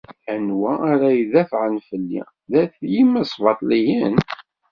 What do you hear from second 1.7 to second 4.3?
fell-i dat yimesbaṭliyen?